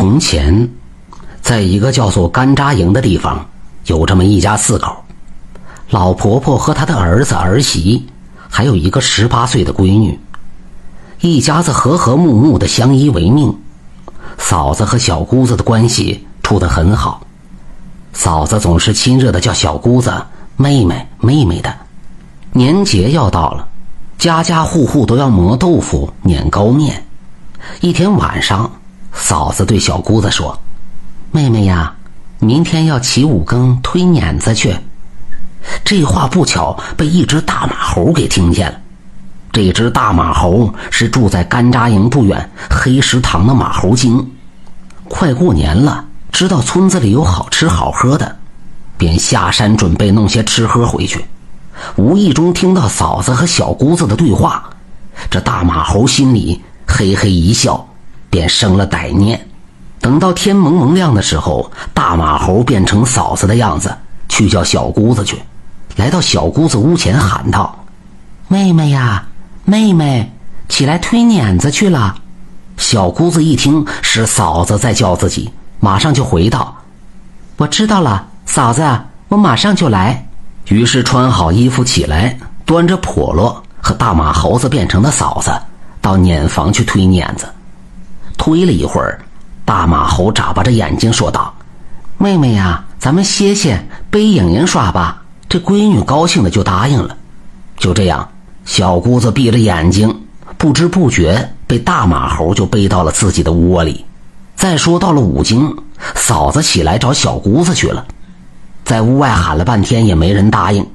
[0.00, 0.66] 从前，
[1.42, 3.46] 在一个叫做干扎营的地方，
[3.84, 4.96] 有这么一家四口：
[5.90, 8.06] 老婆婆和她的儿子儿媳，
[8.48, 10.18] 还有一个十八岁的闺女。
[11.20, 13.54] 一家子和和睦睦的相依为命。
[14.38, 17.20] 嫂子和小姑子的关系处得很好，
[18.14, 20.10] 嫂子总是亲热的叫小姑子
[20.56, 21.76] 妹妹妹妹的。
[22.52, 23.68] 年节要到了，
[24.16, 27.04] 家家户户都要磨豆腐、碾糕面。
[27.82, 28.72] 一天晚上。
[29.20, 30.58] 嫂子对小姑子说
[31.30, 31.94] ：“妹妹呀，
[32.38, 34.74] 明天要起五更推碾子去。”
[35.84, 38.78] 这话不巧被一只大马猴给听见了。
[39.52, 44.32] 这只大马猴是住在干扎营不远黑石塘的马猴精。
[45.08, 48.36] 快过年了，知道村子里有好吃好喝的，
[48.96, 51.24] 便下山准备弄些吃喝回去。
[51.96, 54.70] 无意中听到嫂子和小姑子的对话，
[55.30, 57.86] 这大马猴心里嘿嘿一笑。
[58.30, 59.44] 便生了歹念，
[60.00, 63.94] 等到天蒙蒙亮的时候，大马猴变成嫂子的样子，
[64.28, 65.36] 去叫小姑子去。
[65.96, 67.84] 来到小姑子屋前，喊道
[68.48, 69.26] ：“妹妹呀，
[69.64, 70.32] 妹妹，
[70.68, 72.14] 起来推碾子去了。”
[72.78, 76.74] 小姑子一听是嫂子在叫自己，马上就回道
[77.58, 78.82] ：“我知道了，嫂子，
[79.28, 80.26] 我马上就来。”
[80.68, 85.50] 于是穿好衣服起来，端着笸箩和大马猴子变成的嫂子，
[86.00, 87.46] 到碾房去推碾子。
[88.40, 89.20] 推了一会儿，
[89.66, 91.54] 大马猴眨巴着眼睛说道
[92.16, 97.14] ：“妹妹呀，咱们歇歇，背影影耍吧。”这闺女高兴的就答应了。
[97.76, 98.26] 就这样，
[98.64, 100.22] 小姑子闭着眼睛，
[100.56, 104.06] 不知不觉被大马猴就背到了自己的窝里。
[104.56, 105.76] 再说到了五更，
[106.14, 108.06] 嫂子起来找小姑子去了，
[108.84, 110.88] 在屋外喊了半天也没人答应。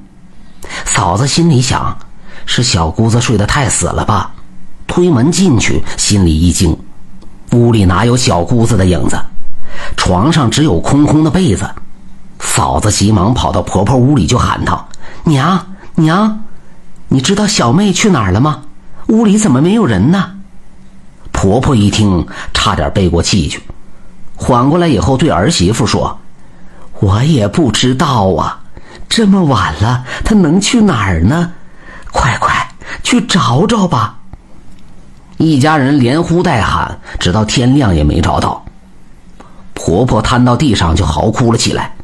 [0.84, 1.96] 嫂子心里想：
[2.44, 4.32] 是小姑子睡得太死了吧？
[4.88, 6.76] 推门进去，心里一惊。
[7.56, 9.16] 屋里哪有小姑子的影子？
[9.96, 11.68] 床上只有空空的被子。
[12.38, 14.88] 嫂子急忙跑到婆婆屋里，就喊道
[15.24, 16.44] ：“娘娘，
[17.08, 18.62] 你知道小妹去哪儿了吗？
[19.08, 20.32] 屋里怎么没有人呢？”
[21.32, 23.62] 婆婆一听，差点背过气去。
[24.36, 26.18] 缓过来以后，对儿媳妇说
[27.00, 28.60] ：“我也不知道啊，
[29.08, 31.52] 这么晚了，她能去哪儿呢？
[32.12, 32.68] 快快
[33.02, 34.15] 去找找吧。”
[35.38, 38.64] 一家人连呼带喊，直到天亮也没找到。
[39.74, 41.94] 婆婆瘫到地上就嚎哭了起来：“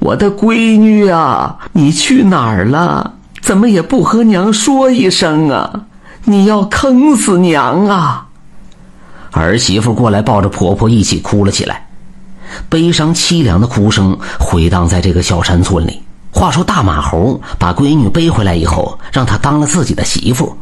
[0.00, 3.14] 我的闺女啊，你去哪儿了？
[3.40, 5.86] 怎么也不和娘说一声啊？
[6.24, 8.26] 你要坑死娘啊！”
[9.30, 11.86] 儿媳妇过来抱着婆婆一起哭了起来，
[12.68, 16.02] 悲伤凄凉的哭声回荡在这个小山村里。
[16.32, 20.58] 话说大马猴把闺女背回来以后，让她当了自己的媳妇。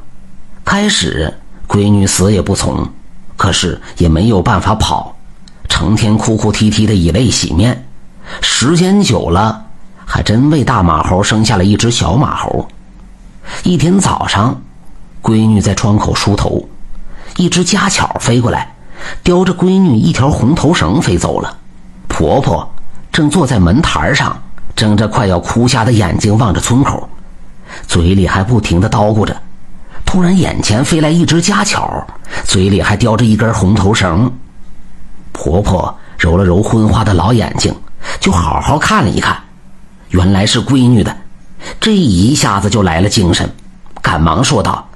[0.66, 1.32] 开始。
[1.68, 2.88] 闺女死也不从，
[3.36, 5.14] 可是也没有办法跑，
[5.68, 7.86] 成天哭哭啼啼的以泪洗面。
[8.40, 9.66] 时间久了，
[10.04, 12.66] 还真为大马猴生下了一只小马猴。
[13.62, 14.60] 一天早上，
[15.22, 16.66] 闺女在窗口梳头，
[17.36, 18.74] 一只家巧飞过来，
[19.22, 21.56] 叼着闺女一条红头绳飞走了。
[22.08, 22.68] 婆婆
[23.12, 24.42] 正坐在门台上，
[24.74, 27.08] 睁着快要哭瞎的眼睛望着村口，
[27.86, 29.36] 嘴里还不停的叨咕着。
[30.10, 32.02] 突然，眼前飞来一只家巧，
[32.42, 34.32] 嘴里还叼着一根红头绳。
[35.32, 37.74] 婆婆揉了揉昏花的老眼睛，
[38.18, 39.36] 就好好看了一看，
[40.08, 41.14] 原来是闺女的，
[41.78, 43.54] 这一下子就来了精神，
[44.00, 44.88] 赶忙说道：“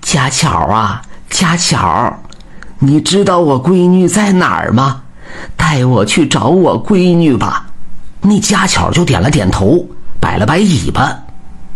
[0.00, 2.16] 家巧啊，家巧，
[2.78, 5.02] 你知道我闺女在哪儿吗？
[5.56, 7.66] 带我去找我闺女吧。”
[8.22, 9.84] 那家巧就点了点头，
[10.20, 11.18] 摆了摆尾巴，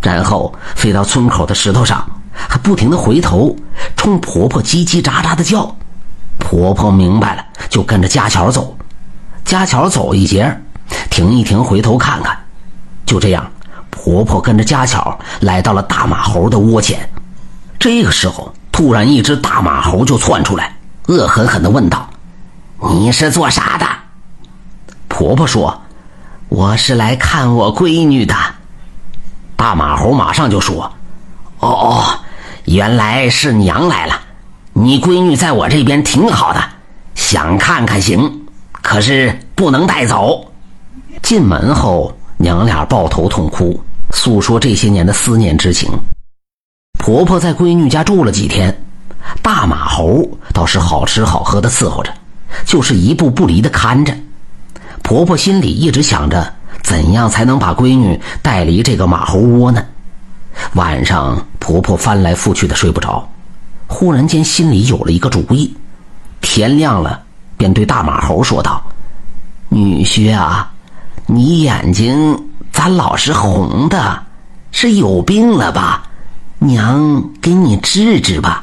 [0.01, 2.09] 然后飞到村口的石头上。
[2.49, 3.57] 还不停的回头
[3.97, 5.75] 冲婆婆叽叽喳喳的叫，
[6.39, 8.77] 婆婆明白了，就跟着家巧走。
[9.45, 10.61] 家巧走一截，
[11.09, 12.37] 停一停，回头看看。
[13.05, 13.51] 就这样，
[13.91, 17.09] 婆婆跟着家巧来到了大马猴的窝前。
[17.79, 20.77] 这个时候，突然一只大马猴就窜出来，
[21.07, 22.11] 恶狠狠地问道
[22.91, 23.87] ：“你是做啥的？”
[25.09, 25.82] 婆婆说
[26.50, 28.35] ：“我是来看我闺女的。”
[29.56, 30.93] 大马猴马上就说
[31.61, 32.21] ：“哦哦。”
[32.67, 34.21] 原来是娘来了，
[34.73, 36.61] 你闺女在我这边挺好的，
[37.15, 38.43] 想看看行，
[38.83, 40.53] 可是不能带走。
[41.23, 43.81] 进门后，娘俩抱头痛哭，
[44.13, 45.89] 诉说这些年的思念之情。
[46.99, 48.77] 婆婆在闺女家住了几天，
[49.41, 52.13] 大马猴倒是好吃好喝的伺候着，
[52.65, 54.13] 就是一步不离的看着。
[55.03, 56.53] 婆婆心里一直想着，
[56.83, 59.85] 怎样才能把闺女带离这个马猴窝呢？
[60.75, 63.29] 晚上，婆婆翻来覆去的睡不着，
[63.89, 65.77] 忽然间心里有了一个主意。
[66.41, 67.21] 天亮了，
[67.57, 68.81] 便对大马猴说道
[69.69, 70.71] ：“女婿啊，
[71.27, 72.41] 你眼睛
[72.71, 74.23] 咋老是红的？
[74.71, 76.05] 是有病了吧？
[76.61, 78.63] 娘给你治治吧。”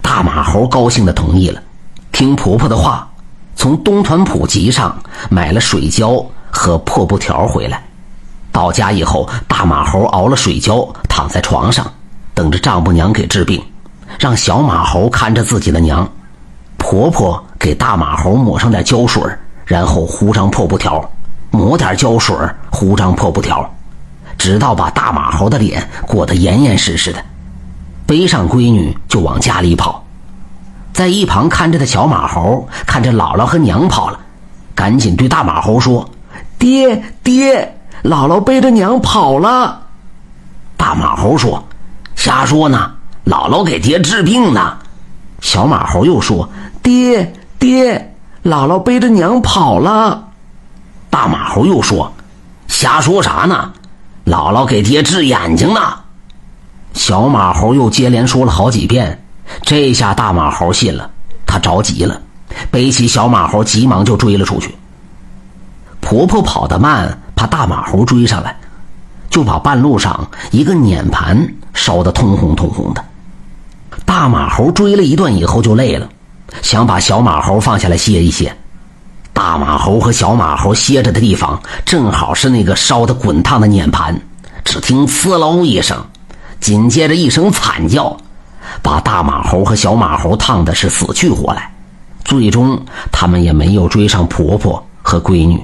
[0.00, 1.60] 大马猴高兴的同意了，
[2.12, 3.10] 听婆婆的话，
[3.56, 4.96] 从东团普集上
[5.28, 7.82] 买了水胶和破布条回来。
[8.52, 11.92] 到家以后，大马猴熬了水胶，躺在床上，
[12.42, 13.62] 等着丈母娘给治病，
[14.18, 16.10] 让小马猴看着自己的娘。
[16.76, 19.22] 婆婆给大马猴抹上点胶水，
[19.64, 21.08] 然后糊上破布条，
[21.52, 22.36] 抹点胶水，
[22.68, 23.72] 糊上破布条，
[24.36, 27.24] 直到把大马猴的脸裹得严严实实的，
[28.06, 30.04] 背上闺女就往家里跑。
[30.92, 34.18] 在一旁看着的小马猴看着姥姥和娘跑了，
[34.74, 36.10] 赶紧对大马猴说
[36.58, 37.72] ：“爹爹。”
[38.02, 39.80] 姥姥背着娘跑了，
[40.76, 41.62] 大马猴说
[42.24, 42.92] ：“瞎说呢，
[43.26, 44.78] 姥姥给爹治病呢。”
[45.42, 46.48] 小马猴又说
[46.80, 48.14] ：“爹爹，
[48.44, 50.28] 姥姥背着娘跑了。”
[51.10, 52.12] 大马猴又说
[52.68, 53.72] ：“瞎说啥呢？
[54.24, 55.80] 姥姥给爹治眼睛呢。”
[56.94, 59.24] 小马猴又接连说了好几遍，
[59.62, 61.10] 这下大马猴信了，
[61.44, 62.20] 他着急了，
[62.70, 64.76] 背起小马猴，急忙就追了出去。
[66.00, 67.18] 婆婆跑得慢。
[67.34, 68.56] 怕大马猴追上来，
[69.32, 73.02] 就把半路上一个碾盘烧得通红通红的。
[74.04, 76.06] 大马猴追了一段以后就累了，
[76.60, 78.54] 想把小马猴放下来歇一歇。
[79.32, 84.20] 大马猴和小马猴歇着的地方正好是那个烧得滚烫的碾盘。
[84.64, 86.04] 只听“呲喽”一声，
[86.60, 88.14] 紧接着一声惨叫，
[88.82, 91.72] 把大马猴和小马猴烫的是死去活来。
[92.22, 92.78] 最终，
[93.10, 95.60] 他们也没有追上婆婆和闺女。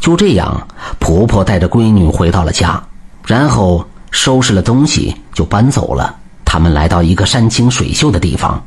[0.00, 0.68] 就这样，
[0.98, 2.82] 婆婆带着闺女回到了家，
[3.26, 6.14] 然后收拾了东西就搬走了。
[6.44, 8.62] 他们来到一个山清水秀的地方，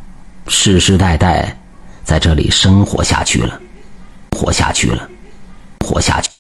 [0.48, 1.58] 世世代代
[2.04, 3.60] 在这里生活下去了，
[4.38, 5.08] 活下去了，
[5.86, 6.32] 活下去。